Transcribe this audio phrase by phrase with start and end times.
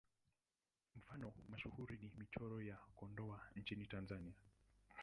[0.99, 4.35] Mfano mashuhuri ni Michoro ya Kondoa nchini Tanzania.